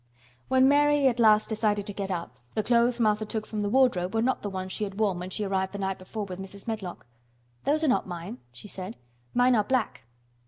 [0.47, 4.15] When Mary at last decided to get up, the clothes Martha took from the wardrobe
[4.15, 6.65] were not the ones she had worn when she arrived the night before with Mrs.
[6.67, 7.05] Medlock.
[7.65, 8.95] "Those are not mine," she said.
[9.35, 10.01] "Mine are black."